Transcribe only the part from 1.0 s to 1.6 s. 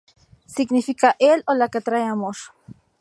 "el o